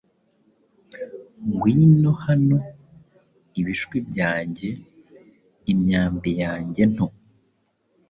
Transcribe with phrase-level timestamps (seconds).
[1.51, 2.57] Ngwino hano,
[3.59, 4.69] Ibishwi byanjye,
[5.71, 7.07] imyambi yanjye nto.